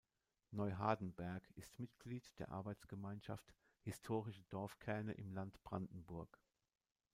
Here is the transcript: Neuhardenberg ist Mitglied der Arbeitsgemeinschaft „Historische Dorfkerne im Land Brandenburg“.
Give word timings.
Neuhardenberg 0.49 1.47
ist 1.53 1.77
Mitglied 1.77 2.39
der 2.39 2.49
Arbeitsgemeinschaft 2.49 3.53
„Historische 3.81 4.43
Dorfkerne 4.45 5.13
im 5.13 5.31
Land 5.31 5.61
Brandenburg“. 5.61 6.41